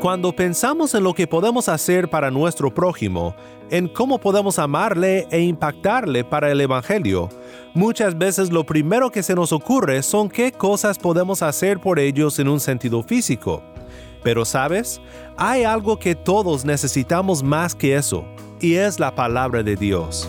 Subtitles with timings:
[0.00, 3.34] Cuando pensamos en lo que podemos hacer para nuestro prójimo,
[3.70, 7.30] en cómo podemos amarle e impactarle para el Evangelio,
[7.72, 12.38] muchas veces lo primero que se nos ocurre son qué cosas podemos hacer por ellos
[12.38, 13.62] en un sentido físico.
[14.22, 15.00] Pero sabes,
[15.38, 18.26] hay algo que todos necesitamos más que eso,
[18.60, 20.28] y es la palabra de Dios.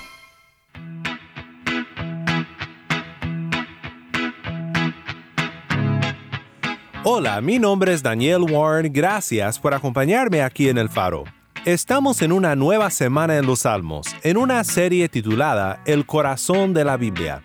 [7.03, 11.23] Hola, mi nombre es Daniel Warren, gracias por acompañarme aquí en El Faro.
[11.65, 16.85] Estamos en una nueva semana en los Salmos, en una serie titulada El corazón de
[16.85, 17.41] la Biblia.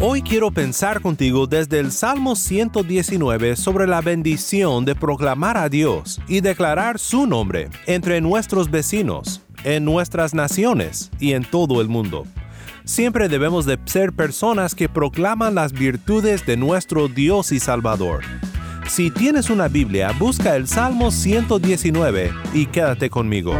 [0.00, 6.20] Hoy quiero pensar contigo desde el Salmo 119 sobre la bendición de proclamar a Dios
[6.26, 12.24] y declarar su nombre entre nuestros vecinos, en nuestras naciones y en todo el mundo.
[12.84, 18.22] Siempre debemos de ser personas que proclaman las virtudes de nuestro Dios y Salvador.
[18.88, 23.54] Si tienes una Biblia, busca el Salmo 119 y quédate conmigo.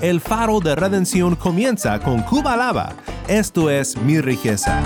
[0.00, 2.92] El faro de redención comienza con Cuba Lava.
[3.28, 4.82] Esto es mi riqueza.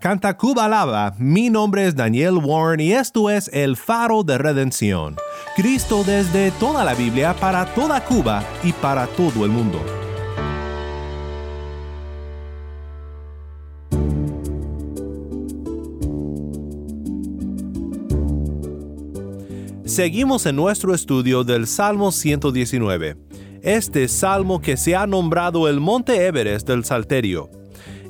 [0.00, 1.14] Canta Cuba Lava.
[1.18, 5.16] Mi nombre es Daniel Warren y esto es El Faro de Redención.
[5.56, 9.78] Cristo desde toda la Biblia para toda Cuba y para todo el mundo.
[19.84, 23.18] Seguimos en nuestro estudio del Salmo 119.
[23.60, 27.57] Este salmo que se ha nombrado el Monte Everest del Salterio.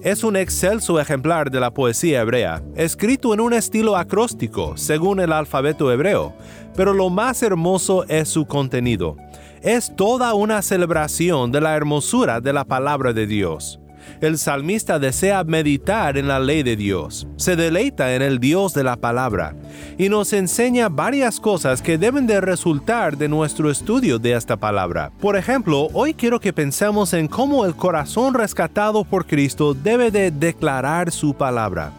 [0.03, 5.33] Es un excelso ejemplar de la poesía hebrea, escrito en un estilo acróstico, según el
[5.33, 6.35] alfabeto hebreo,
[6.77, 9.17] pero lo más hermoso es su contenido.
[9.61, 13.81] Es toda una celebración de la hermosura de la palabra de Dios.
[14.21, 18.85] El salmista desea meditar en la ley de Dios, se deleita en el Dios de
[18.85, 19.55] la palabra
[19.97, 25.13] y nos enseña varias cosas que deben de resultar de nuestro estudio de esta palabra.
[25.21, 30.31] Por ejemplo, hoy quiero que pensemos en cómo el corazón rescatado por Cristo debe de
[30.31, 31.93] declarar su palabra.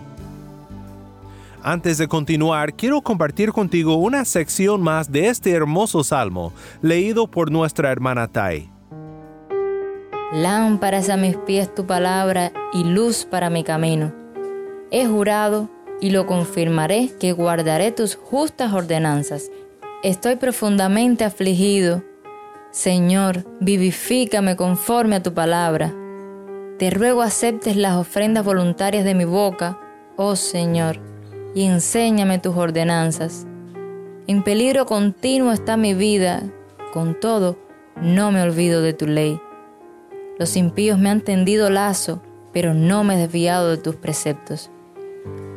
[1.62, 7.52] Antes de continuar, quiero compartir contigo una sección más de este hermoso salmo, leído por
[7.52, 8.79] nuestra hermana Tai.
[10.31, 14.14] Lámparas a mis pies tu palabra y luz para mi camino.
[14.92, 15.70] He jurado
[16.02, 19.50] y lo confirmaré que guardaré tus justas ordenanzas.
[20.04, 22.04] Estoy profundamente afligido.
[22.70, 25.96] Señor, vivifícame conforme a tu palabra.
[26.78, 29.80] Te ruego aceptes las ofrendas voluntarias de mi boca,
[30.16, 31.00] oh Señor,
[31.56, 33.48] y enséñame tus ordenanzas.
[34.28, 36.44] En peligro continuo está mi vida,
[36.94, 37.58] con todo,
[38.00, 39.42] no me olvido de tu ley.
[40.40, 42.22] Los impíos me han tendido lazo,
[42.54, 44.72] pero no me he desviado de tus preceptos.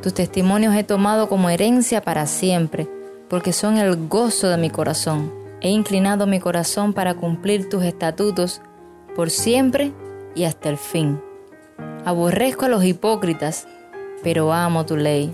[0.03, 2.89] Tus testimonios he tomado como herencia para siempre,
[3.31, 5.33] porque son el gozo de mi corazón.
[5.61, 8.61] He inclinado mi corazón para cumplir tus estatutos
[9.15, 9.93] por siempre
[10.35, 11.21] y hasta el fin.
[12.05, 13.69] Aborrezco a los hipócritas,
[14.25, 15.33] pero amo tu ley.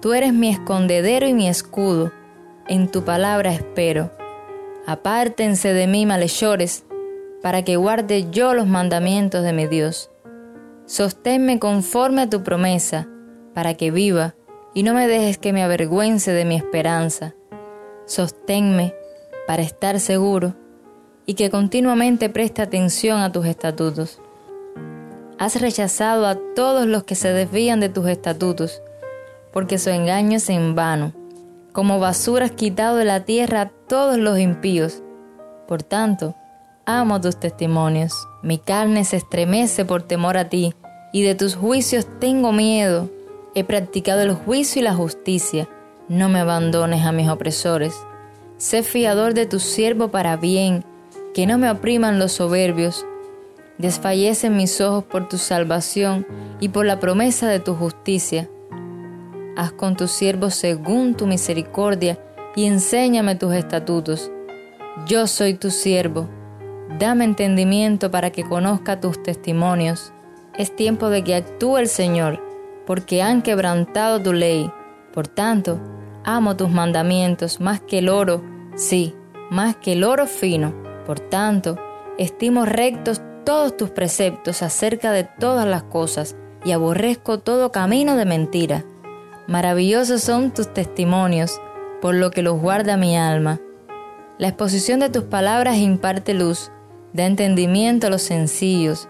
[0.00, 2.12] Tú eres mi escondedero y mi escudo.
[2.68, 4.12] En tu palabra espero.
[4.86, 6.84] Apártense de mí, malhechores,
[7.42, 10.10] para que guarde yo los mandamientos de mi Dios.
[10.86, 13.08] Sosténme conforme a tu promesa,
[13.54, 14.34] para que viva,
[14.74, 17.34] y no me dejes que me avergüence de mi esperanza.
[18.06, 18.94] Sosténme
[19.46, 20.54] para estar seguro,
[21.26, 24.20] y que continuamente preste atención a tus estatutos.
[25.38, 28.82] Has rechazado a todos los que se desvían de tus estatutos,
[29.52, 31.12] porque su engaño es en vano.
[31.72, 35.02] Como basura has quitado de la tierra a todos los impíos.
[35.66, 36.34] Por tanto,
[36.98, 38.28] amo tus testimonios.
[38.42, 40.74] Mi carne se estremece por temor a ti,
[41.12, 43.08] y de tus juicios tengo miedo.
[43.54, 45.68] He practicado el juicio y la justicia.
[46.08, 47.94] No me abandones a mis opresores.
[48.56, 50.84] Sé fiador de tu siervo para bien,
[51.34, 53.06] que no me opriman los soberbios.
[53.78, 56.26] Desfallecen mis ojos por tu salvación
[56.60, 58.48] y por la promesa de tu justicia.
[59.56, 62.18] Haz con tu siervo según tu misericordia
[62.56, 64.30] y enséñame tus estatutos.
[65.06, 66.28] Yo soy tu siervo
[66.98, 70.12] Dame entendimiento para que conozca tus testimonios.
[70.56, 72.42] Es tiempo de que actúe el Señor,
[72.86, 74.70] porque han quebrantado tu ley.
[75.12, 75.80] Por tanto,
[76.24, 78.42] amo tus mandamientos más que el oro,
[78.74, 79.14] sí,
[79.50, 80.74] más que el oro fino.
[81.06, 81.78] Por tanto,
[82.18, 88.26] estimo rectos todos tus preceptos acerca de todas las cosas, y aborrezco todo camino de
[88.26, 88.84] mentira.
[89.46, 91.60] Maravillosos son tus testimonios,
[92.00, 93.60] por lo que los guarda mi alma.
[94.38, 96.70] La exposición de tus palabras imparte luz,
[97.12, 99.08] da entendimiento a los sencillos.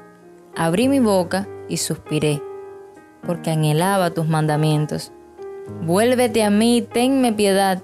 [0.57, 2.43] Abrí mi boca y suspiré,
[3.27, 5.13] porque anhelaba tus mandamientos.
[5.83, 7.83] Vuélvete a mí, tenme piedad,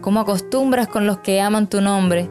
[0.00, 2.28] como acostumbras con los que aman tu nombre.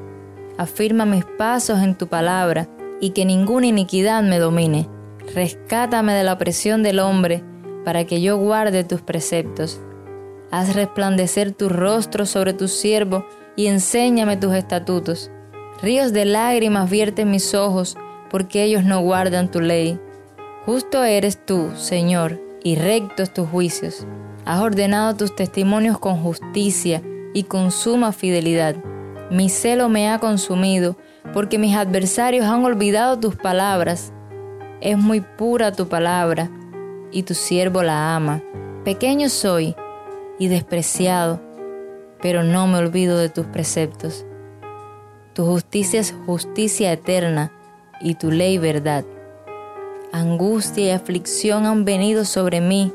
[0.58, 2.70] Afirma mis pasos en tu palabra,
[3.02, 4.88] y que ninguna iniquidad me domine.
[5.34, 7.44] Rescátame de la opresión del hombre,
[7.84, 9.82] para que yo guarde tus preceptos.
[10.52, 13.26] Haz resplandecer tu rostro sobre tu siervo,
[13.56, 15.32] y enséñame tus estatutos.
[15.82, 17.98] Ríos de lágrimas vierten mis ojos,
[18.30, 20.00] porque ellos no guardan tu ley.
[20.66, 24.08] Justo eres tú, Señor, y rectos tus juicios.
[24.46, 27.02] Has ordenado tus testimonios con justicia
[27.34, 28.76] y con suma fidelidad.
[29.30, 30.96] Mi celo me ha consumido,
[31.34, 34.14] porque mis adversarios han olvidado tus palabras.
[34.82, 36.50] Es muy pura tu palabra,
[37.12, 38.42] y tu siervo la ama.
[38.84, 39.76] Pequeño soy
[40.40, 41.42] y despreciado,
[42.22, 44.26] pero no me olvido de tus preceptos.
[45.34, 47.52] Tu justicia es justicia eterna
[48.02, 49.04] y tu ley verdad.
[50.12, 52.94] Angustia y aflicción han venido sobre mí,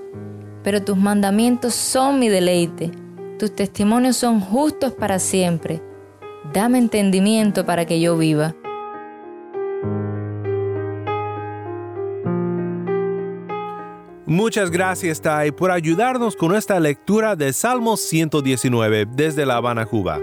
[0.62, 2.92] pero tus mandamientos son mi deleite.
[3.40, 5.83] Tus testimonios son justos para siempre.
[6.52, 8.54] Dame entendimiento para que yo viva.
[14.26, 20.21] Muchas gracias, Tai, por ayudarnos con esta lectura de Salmo 119 desde La Habana, Cuba.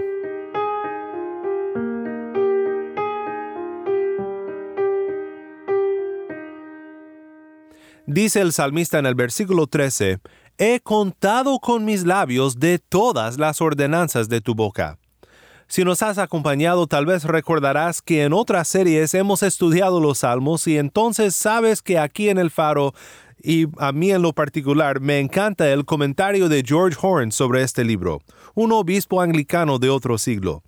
[8.06, 10.20] Dice el salmista en el versículo 13,
[10.58, 14.96] He contado con mis labios de todas las ordenanzas de tu boca.
[15.66, 20.68] Si nos has acompañado, tal vez recordarás que en otras series hemos estudiado los salmos
[20.68, 22.94] y entonces sabes que aquí en el faro,
[23.42, 27.84] y a mí en lo particular, me encanta el comentario de George Horn sobre este
[27.84, 28.20] libro,
[28.54, 30.62] un obispo anglicano de otro siglo.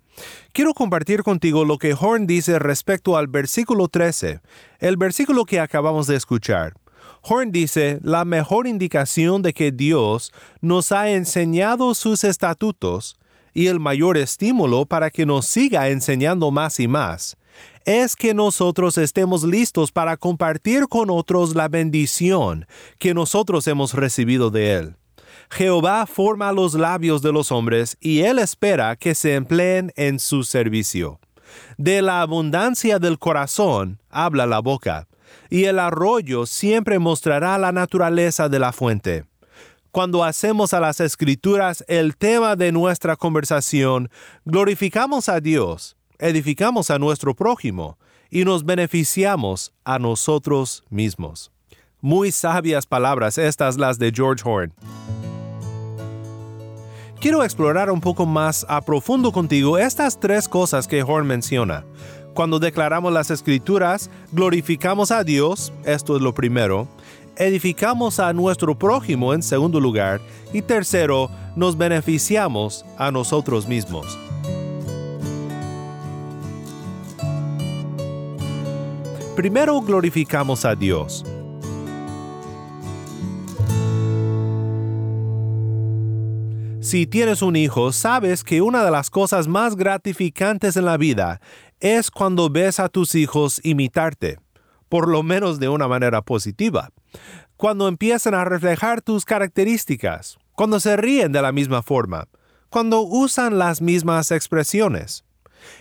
[0.51, 4.41] Quiero compartir contigo lo que Horn dice respecto al versículo 13,
[4.79, 6.73] el versículo que acabamos de escuchar.
[7.21, 13.17] Horn dice, la mejor indicación de que Dios nos ha enseñado sus estatutos
[13.53, 17.37] y el mayor estímulo para que nos siga enseñando más y más
[17.85, 22.67] es que nosotros estemos listos para compartir con otros la bendición
[22.99, 24.95] que nosotros hemos recibido de Él.
[25.49, 30.43] Jehová forma los labios de los hombres y Él espera que se empleen en su
[30.43, 31.19] servicio.
[31.77, 35.07] De la abundancia del corazón habla la boca,
[35.49, 39.25] y el arroyo siempre mostrará la naturaleza de la fuente.
[39.91, 44.09] Cuando hacemos a las escrituras el tema de nuestra conversación,
[44.45, 47.97] glorificamos a Dios, edificamos a nuestro prójimo
[48.29, 51.51] y nos beneficiamos a nosotros mismos.
[52.01, 54.73] Muy sabias palabras estas las de George Horn.
[57.19, 61.83] Quiero explorar un poco más a profundo contigo estas tres cosas que Horn menciona.
[62.39, 66.87] Cuando declaramos las escrituras, glorificamos a Dios, esto es lo primero,
[67.35, 70.21] edificamos a nuestro prójimo en segundo lugar
[70.53, 74.17] y tercero, nos beneficiamos a nosotros mismos.
[79.35, 81.25] Primero glorificamos a Dios.
[86.89, 91.39] Si tienes un hijo, sabes que una de las cosas más gratificantes en la vida
[91.79, 94.39] es cuando ves a tus hijos imitarte,
[94.89, 96.89] por lo menos de una manera positiva.
[97.57, 102.27] Cuando empiezan a reflejar tus características, cuando se ríen de la misma forma,
[102.69, 105.23] cuando usan las mismas expresiones.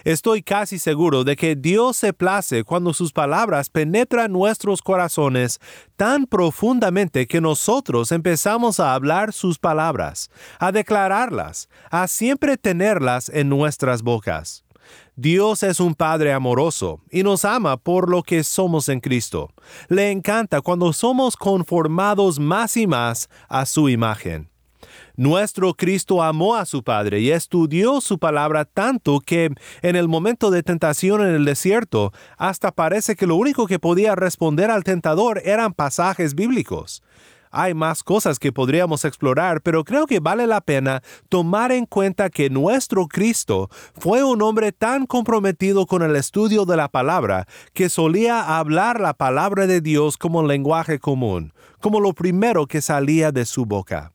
[0.04, 5.60] Estoy casi seguro de que Dios se place cuando sus palabras penetran nuestros corazones
[5.96, 13.48] tan profundamente que nosotros empezamos a hablar sus palabras, a declararlas, a siempre tenerlas en
[13.48, 14.64] nuestras bocas.
[15.20, 19.52] Dios es un Padre amoroso y nos ama por lo que somos en Cristo.
[19.88, 24.48] Le encanta cuando somos conformados más y más a su imagen.
[25.16, 29.50] Nuestro Cristo amó a su Padre y estudió su palabra tanto que
[29.82, 34.14] en el momento de tentación en el desierto, hasta parece que lo único que podía
[34.14, 37.02] responder al tentador eran pasajes bíblicos.
[37.50, 42.30] Hay más cosas que podríamos explorar, pero creo que vale la pena tomar en cuenta
[42.30, 47.88] que nuestro Cristo fue un hombre tan comprometido con el estudio de la palabra que
[47.88, 53.44] solía hablar la palabra de Dios como lenguaje común, como lo primero que salía de
[53.44, 54.12] su boca.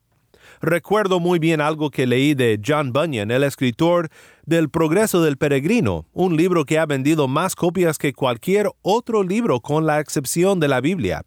[0.64, 4.08] Recuerdo muy bien algo que leí de John Bunyan, el escritor
[4.46, 9.60] del Progreso del Peregrino, un libro que ha vendido más copias que cualquier otro libro
[9.60, 11.22] con la excepción de la Biblia.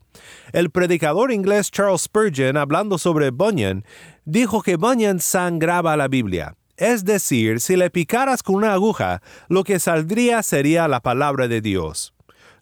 [0.53, 3.85] El predicador inglés Charles Spurgeon, hablando sobre Bunyan,
[4.25, 6.55] dijo que Bunyan sangraba la Biblia.
[6.75, 11.61] Es decir, si le picaras con una aguja, lo que saldría sería la palabra de
[11.61, 12.16] Dios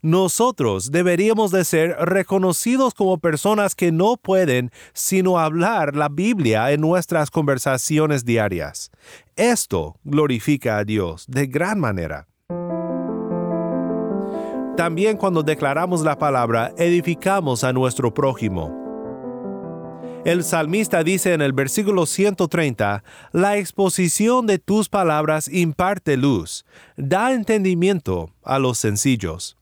[0.05, 6.81] nosotros deberíamos de ser reconocidos como personas que no pueden sino hablar la Biblia en
[6.81, 8.91] nuestras conversaciones diarias.
[9.35, 12.27] Esto glorifica a Dios de gran manera.
[14.77, 18.85] También cuando declaramos la palabra, edificamos a nuestro prójimo.
[20.23, 26.63] El salmista dice en el versículo 130, La exposición de tus palabras imparte luz,
[26.95, 29.57] da entendimiento a los sencillos.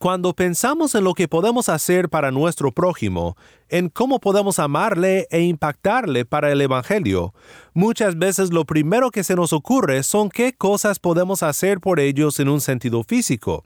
[0.00, 3.36] Cuando pensamos en lo que podemos hacer para nuestro prójimo,
[3.68, 7.34] en cómo podemos amarle e impactarle para el Evangelio,
[7.74, 12.40] muchas veces lo primero que se nos ocurre son qué cosas podemos hacer por ellos
[12.40, 13.62] en un sentido físico.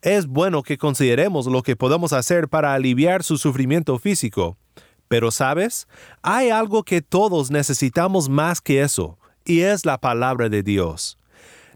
[0.00, 4.56] Es bueno que consideremos lo que podemos hacer para aliviar su sufrimiento físico,
[5.06, 5.86] pero sabes,
[6.22, 11.18] hay algo que todos necesitamos más que eso, y es la palabra de Dios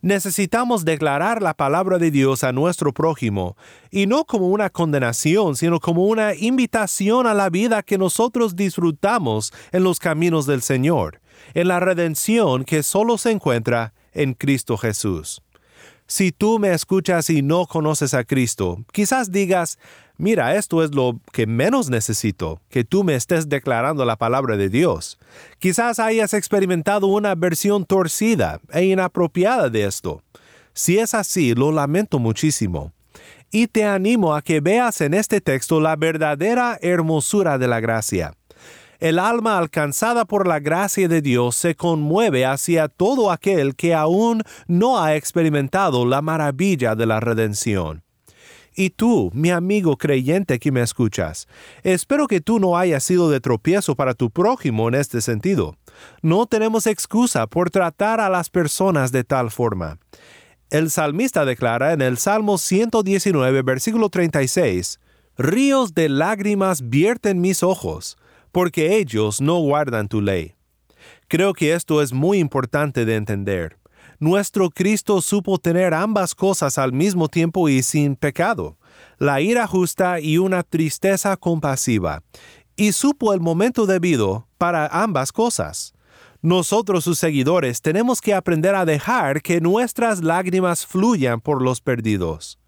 [0.03, 3.57] necesitamos declarar la palabra de Dios a nuestro prójimo,
[3.91, 9.53] y no como una condenación, sino como una invitación a la vida que nosotros disfrutamos
[9.73, 11.21] en los caminos del Señor,
[11.55, 15.43] en la redención que solo se encuentra en Cristo Jesús.
[16.09, 19.79] Si tú me escuchas y no conoces a Cristo, quizás digas,
[20.19, 24.69] mira, esto es lo que menos necesito, que tú me estés declarando la palabra de
[24.69, 25.19] Dios.
[25.59, 30.23] Quizás hayas experimentado una versión torcida e inapropiada de esto.
[30.73, 32.93] Si es así, lo lamento muchísimo.
[33.51, 38.35] Y te animo a que veas en este texto la verdadera hermosura de la gracia
[38.99, 44.43] el alma alcanzada por la gracia de Dios se conmueve hacia todo aquel que aún
[44.67, 48.06] no ha experimentado la maravilla de la redención.
[48.79, 51.49] Y tú, mi amigo creyente que me escuchas,
[51.83, 55.79] espero que tú no hayas sido de tropiezo para tu prójimo en este sentido.
[56.21, 59.99] No tenemos excusa por tratar a las personas de tal forma.
[60.69, 65.01] El salmista declara en el Salmo 119, versículo 36,
[65.39, 68.19] Ríos de lágrimas vierten mis ojos,
[68.53, 70.55] porque ellos no guardan tu ley.
[71.29, 73.79] Creo que esto es muy importante de entender
[74.19, 78.77] nuestro Cristo supo tener ambas cosas al mismo tiempo y sin pecado,
[79.19, 82.23] la ira justa y una tristeza compasiva,
[82.77, 85.95] y supo el momento debido para ambas cosas.
[86.43, 92.59] Nosotros sus seguidores tenemos que aprender a dejar que nuestras lágrimas fluyan por los perdidos.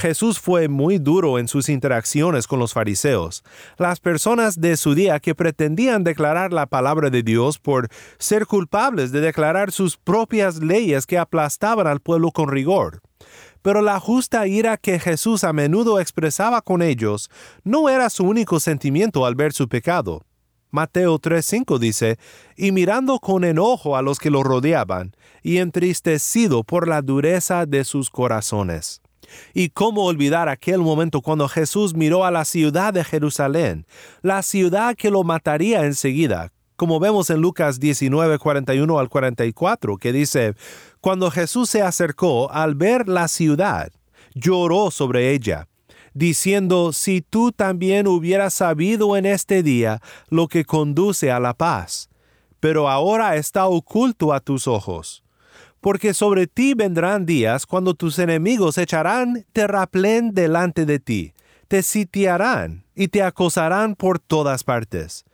[0.00, 3.44] Jesús fue muy duro en sus interacciones con los fariseos,
[3.76, 7.88] las personas de su día que pretendían declarar la palabra de Dios por
[8.18, 13.02] ser culpables de declarar sus propias leyes que aplastaban al pueblo con rigor.
[13.60, 17.28] Pero la justa ira que Jesús a menudo expresaba con ellos
[17.62, 20.22] no era su único sentimiento al ver su pecado.
[20.70, 22.18] Mateo 3:5 dice,
[22.56, 27.84] y mirando con enojo a los que lo rodeaban, y entristecido por la dureza de
[27.84, 29.02] sus corazones.
[29.54, 33.86] Y cómo olvidar aquel momento cuando Jesús miró a la ciudad de Jerusalén,
[34.22, 40.12] la ciudad que lo mataría enseguida, como vemos en Lucas 19, 41 al 44, que
[40.12, 40.54] dice,
[41.00, 43.92] cuando Jesús se acercó al ver la ciudad,
[44.34, 45.68] lloró sobre ella,
[46.14, 52.08] diciendo, si tú también hubieras sabido en este día lo que conduce a la paz,
[52.60, 55.19] pero ahora está oculto a tus ojos
[55.80, 61.32] porque sobre ti vendrán días cuando tus enemigos echarán terraplén delante de ti,
[61.68, 65.24] te sitiarán y te acosarán por todas partes.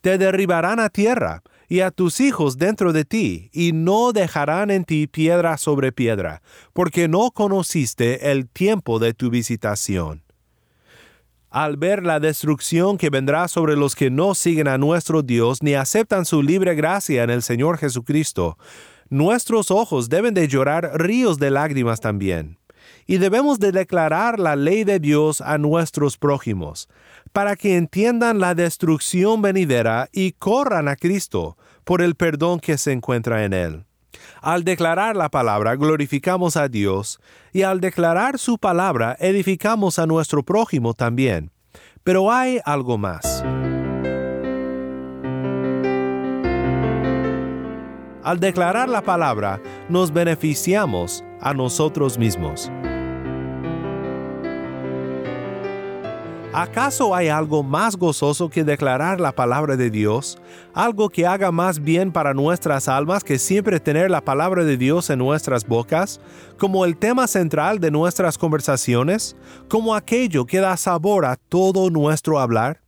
[0.00, 4.84] Te derribarán a tierra y a tus hijos dentro de ti, y no dejarán en
[4.84, 6.42] ti piedra sobre piedra,
[6.72, 10.22] porque no conociste el tiempo de tu visitación.
[11.48, 15.74] Al ver la destrucción que vendrá sobre los que no siguen a nuestro Dios ni
[15.74, 18.58] aceptan su libre gracia en el Señor Jesucristo,
[19.14, 22.58] nuestros ojos deben de llorar ríos de lágrimas también.
[23.06, 26.88] Y debemos de declarar la ley de Dios a nuestros prójimos,
[27.32, 32.90] para que entiendan la destrucción venidera y corran a Cristo por el perdón que se
[32.90, 33.84] encuentra en Él.
[34.40, 37.20] Al declarar la palabra glorificamos a Dios
[37.52, 41.52] y al declarar su palabra edificamos a nuestro prójimo también.
[42.02, 43.44] Pero hay algo más.
[48.24, 49.60] Al declarar la palabra,
[49.90, 52.70] nos beneficiamos a nosotros mismos.
[56.54, 60.38] ¿Acaso hay algo más gozoso que declarar la palabra de Dios?
[60.72, 65.10] ¿Algo que haga más bien para nuestras almas que siempre tener la palabra de Dios
[65.10, 66.18] en nuestras bocas?
[66.56, 69.36] ¿Como el tema central de nuestras conversaciones?
[69.68, 72.80] ¿Como aquello que da sabor a todo nuestro hablar?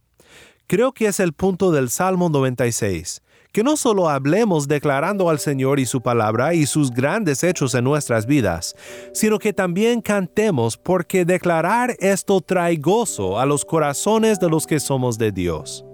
[0.67, 3.21] Creo que es el punto del Salmo 96
[3.57, 7.85] que no solo hablemos declarando al Señor y su palabra y sus grandes hechos en
[7.85, 8.77] nuestras vidas,
[9.15, 14.79] sino que también cantemos porque declarar esto trae gozo a los corazones de los que
[14.79, 15.87] somos de Dios.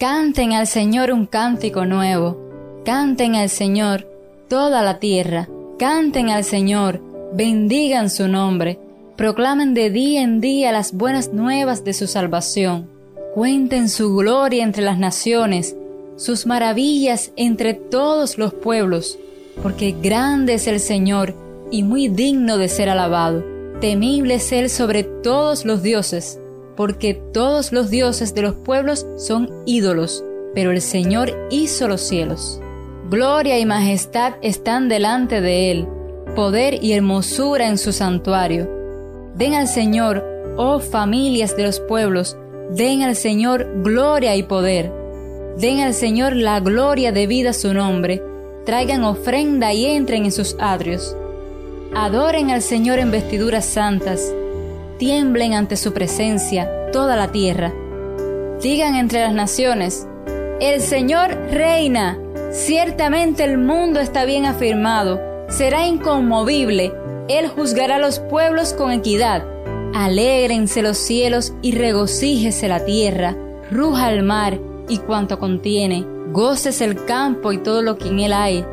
[0.00, 2.36] Canten al Señor un cántico nuevo,
[2.84, 4.08] canten al Señor
[4.48, 7.00] toda la tierra, canten al Señor,
[7.32, 8.80] bendigan su nombre,
[9.14, 12.97] proclamen de día en día las buenas nuevas de su salvación
[13.38, 15.76] Cuenten su gloria entre las naciones,
[16.16, 19.16] sus maravillas entre todos los pueblos,
[19.62, 21.36] porque grande es el Señor
[21.70, 23.44] y muy digno de ser alabado.
[23.80, 26.40] Temible es Él sobre todos los dioses,
[26.76, 32.60] porque todos los dioses de los pueblos son ídolos, pero el Señor hizo los cielos.
[33.08, 35.86] Gloria y majestad están delante de Él,
[36.34, 38.68] poder y hermosura en su santuario.
[39.36, 40.24] Den al Señor,
[40.56, 42.36] oh familias de los pueblos,
[42.70, 44.92] Den al Señor gloria y poder.
[45.56, 48.22] Den al Señor la gloria debida a su nombre.
[48.66, 51.16] Traigan ofrenda y entren en sus atrios.
[51.96, 54.34] Adoren al Señor en vestiduras santas.
[54.98, 57.72] Tiemblen ante su presencia toda la tierra.
[58.60, 60.06] Digan entre las naciones,
[60.60, 62.18] el Señor reina.
[62.52, 65.20] Ciertamente el mundo está bien afirmado.
[65.48, 66.92] Será inconmovible.
[67.28, 69.42] Él juzgará a los pueblos con equidad
[69.94, 73.36] Alégrense los cielos y regocíjese la tierra,
[73.70, 78.32] ruja el mar y cuanto contiene, goces el campo y todo lo que en él
[78.32, 78.64] hay.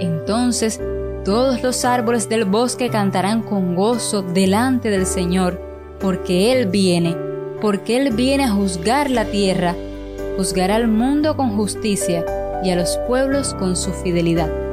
[0.00, 0.80] Entonces
[1.28, 5.60] todos los árboles del bosque cantarán con gozo delante del Señor,
[6.00, 7.14] porque Él viene,
[7.60, 9.74] porque Él viene a juzgar la tierra,
[10.38, 12.24] juzgará al mundo con justicia
[12.64, 14.67] y a los pueblos con su fidelidad.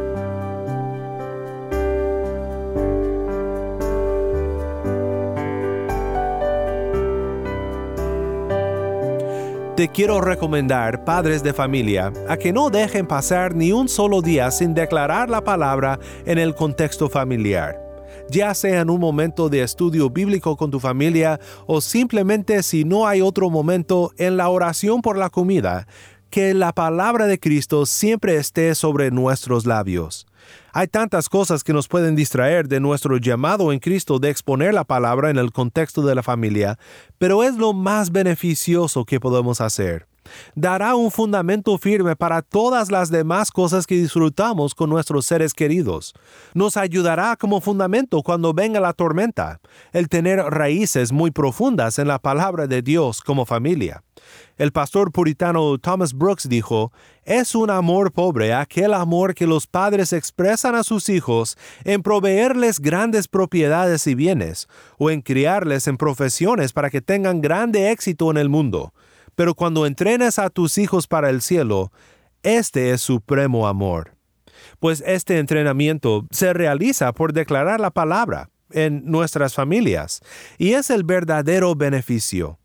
[9.76, 14.50] Te quiero recomendar, padres de familia, a que no dejen pasar ni un solo día
[14.50, 17.78] sin declarar la palabra en el contexto familiar.
[18.30, 23.06] Ya sea en un momento de estudio bíblico con tu familia o simplemente si no
[23.06, 25.88] hay otro momento en la oración por la comida,
[26.30, 30.26] que la palabra de Cristo siempre esté sobre nuestros labios.
[30.74, 34.84] Hay tantas cosas que nos pueden distraer de nuestro llamado en Cristo de exponer la
[34.84, 36.78] palabra en el contexto de la familia,
[37.18, 40.08] pero es lo más beneficioso que podemos hacer.
[40.56, 46.14] Dará un fundamento firme para todas las demás cosas que disfrutamos con nuestros seres queridos.
[46.54, 49.60] Nos ayudará como fundamento cuando venga la tormenta,
[49.92, 54.05] el tener raíces muy profundas en la palabra de Dios como familia.
[54.58, 56.92] El pastor puritano Thomas Brooks dijo,
[57.24, 62.80] es un amor pobre aquel amor que los padres expresan a sus hijos en proveerles
[62.80, 68.38] grandes propiedades y bienes, o en criarles en profesiones para que tengan grande éxito en
[68.38, 68.94] el mundo.
[69.36, 71.92] Pero cuando entrenes a tus hijos para el cielo,
[72.44, 74.16] este es supremo amor.
[74.80, 80.22] Pues este entrenamiento se realiza por declarar la palabra en nuestras familias,
[80.58, 82.60] y es el verdadero beneficio.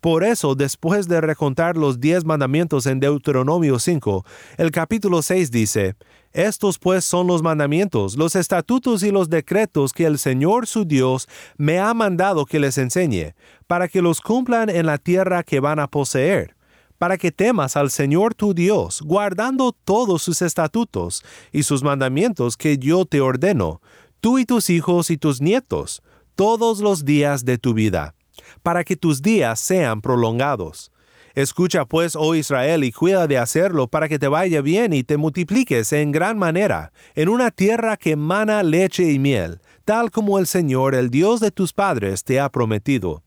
[0.00, 4.24] Por eso, después de recontar los diez mandamientos en Deuteronomio 5,
[4.58, 5.96] el capítulo 6 dice,
[6.32, 11.28] Estos pues son los mandamientos, los estatutos y los decretos que el Señor su Dios
[11.56, 13.34] me ha mandado que les enseñe,
[13.66, 16.54] para que los cumplan en la tierra que van a poseer
[16.98, 22.78] para que temas al Señor tu Dios, guardando todos sus estatutos y sus mandamientos que
[22.78, 23.82] yo te ordeno,
[24.20, 26.02] tú y tus hijos y tus nietos,
[26.36, 28.14] todos los días de tu vida
[28.62, 30.90] para que tus días sean prolongados.
[31.36, 35.18] Escucha pues, oh Israel, y cuida de hacerlo para que te vaya bien y te
[35.18, 40.46] multipliques en gran manera, en una tierra que emana leche y miel, tal como el
[40.46, 43.22] Señor, el Dios de tus padres, te ha prometido.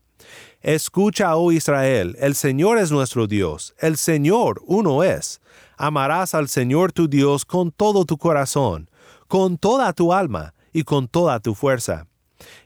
[0.60, 5.40] Escucha, oh Israel, el Señor es nuestro Dios, el Señor uno es.
[5.76, 8.90] Amarás al Señor tu Dios con todo tu corazón,
[9.28, 12.09] con toda tu alma y con toda tu fuerza.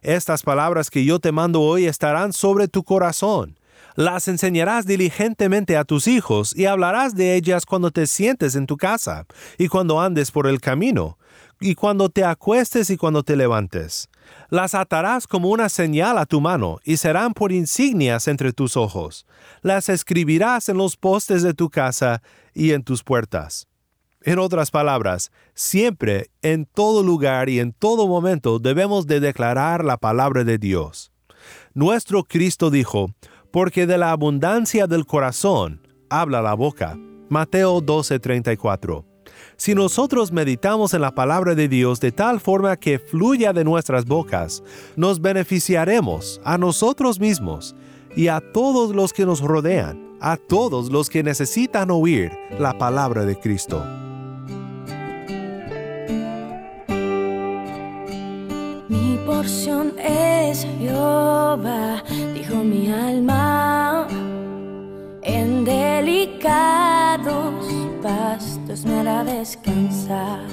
[0.02, 3.58] Estas palabras que yo te mando hoy estarán sobre tu corazón.
[3.96, 8.76] Las enseñarás diligentemente a tus hijos y hablarás de ellas cuando te sientes en tu
[8.76, 11.16] casa y cuando andes por el camino
[11.60, 14.08] y cuando te acuestes y cuando te levantes.
[14.50, 19.26] Las atarás como una señal a tu mano y serán por insignias entre tus ojos.
[19.62, 22.20] Las escribirás en los postes de tu casa
[22.52, 23.68] y en tus puertas.
[24.26, 29.98] En otras palabras, siempre, en todo lugar y en todo momento debemos de declarar la
[29.98, 31.12] palabra de Dios.
[31.74, 33.10] Nuestro Cristo dijo,
[33.50, 36.98] porque de la abundancia del corazón habla la boca.
[37.28, 39.04] Mateo 12:34.
[39.56, 44.06] Si nosotros meditamos en la palabra de Dios de tal forma que fluya de nuestras
[44.06, 44.62] bocas,
[44.96, 47.76] nos beneficiaremos a nosotros mismos
[48.16, 53.26] y a todos los que nos rodean, a todos los que necesitan oír la palabra
[53.26, 53.84] de Cristo.
[59.24, 62.02] Porción es Jehová,
[62.34, 64.06] dijo mi alma.
[65.22, 67.24] En delicados
[68.02, 70.44] pastos me hará descansar.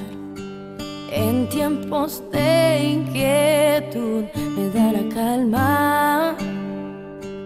[1.12, 4.24] En tiempos de inquietud
[4.56, 6.36] me dará calma.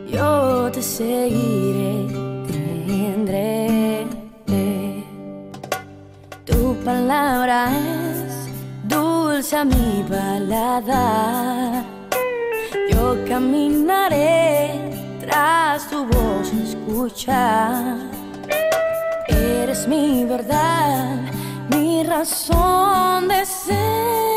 [0.07, 2.07] Yo te seguiré,
[2.47, 4.05] tendré.
[6.45, 8.14] Tu palabra es
[9.35, 11.83] dulce a mi balada.
[12.89, 14.79] Yo caminaré
[15.19, 17.97] tras tu voz escuchar.
[19.27, 21.19] Eres mi verdad,
[21.69, 24.34] mi razón de ser.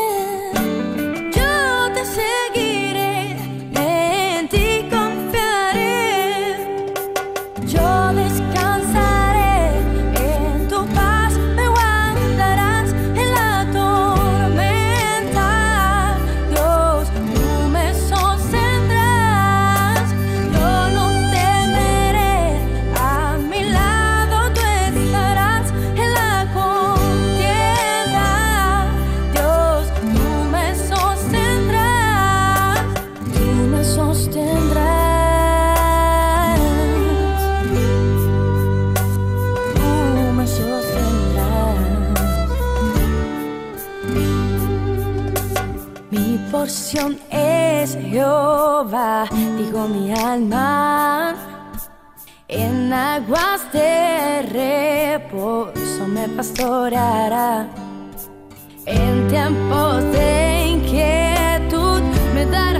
[46.63, 49.25] Es Jehová,
[49.57, 51.35] dijo mi alma.
[52.47, 57.67] En aguas de reposo me pastoreará.
[58.85, 62.01] En tiempos de inquietud
[62.33, 62.79] me dará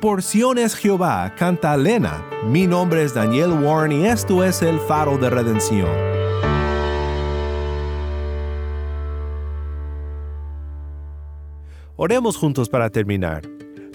[0.00, 2.24] porción es Jehová, canta Lena.
[2.46, 5.88] Mi nombre es Daniel Warren y esto es el faro de redención.
[11.96, 13.42] Oremos juntos para terminar.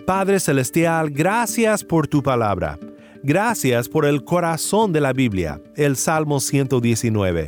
[0.05, 2.77] Padre Celestial, gracias por tu palabra.
[3.23, 7.47] Gracias por el corazón de la Biblia, el Salmo 119.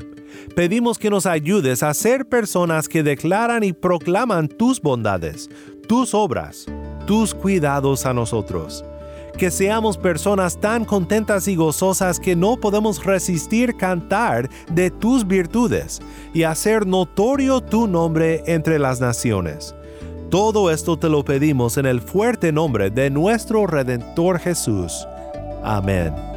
[0.56, 5.48] Pedimos que nos ayudes a ser personas que declaran y proclaman tus bondades,
[5.88, 6.66] tus obras,
[7.08, 8.86] tus cuidados a nosotros.
[9.36, 16.02] Que seamos personas tan contentas y gozosas que no podemos resistir cantar de tus virtudes
[16.34, 19.74] y hacer notorio tu nombre entre las naciones.
[20.30, 25.08] Todo esto te lo pedimos en el fuerte nombre de nuestro Redentor Jesús.
[25.64, 26.37] Amén.